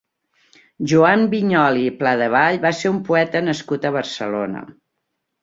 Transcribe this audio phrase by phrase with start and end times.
[0.93, 4.67] Joan Vinyoli i Pladevall va ser un poeta nascut a Barcelona.